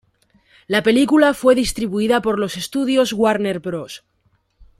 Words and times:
La 0.65 0.81
película 0.81 1.35
fue 1.35 1.53
distribuida 1.53 2.23
por 2.23 2.39
los 2.39 2.57
estudios 2.57 3.13
Warner 3.13 3.59
Bros. 3.59 4.03